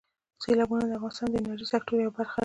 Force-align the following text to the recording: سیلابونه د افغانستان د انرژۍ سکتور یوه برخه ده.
سیلابونه 0.43 0.83
د 0.87 0.91
افغانستان 0.97 1.27
د 1.31 1.35
انرژۍ 1.39 1.67
سکتور 1.73 1.97
یوه 2.01 2.15
برخه 2.17 2.35
ده. 2.39 2.39